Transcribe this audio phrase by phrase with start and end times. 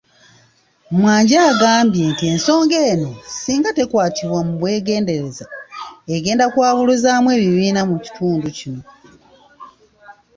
[0.97, 3.11] Mwanje agambye nti ensonga eno
[3.41, 5.45] singa tekwatibwa mu bwegendereza
[6.15, 8.83] egenda kwabuluzaamu ekibiina mukitundu kino.